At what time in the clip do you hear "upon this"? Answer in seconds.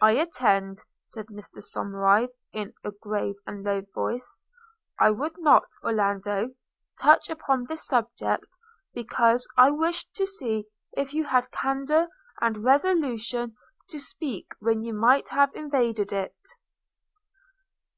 7.28-7.86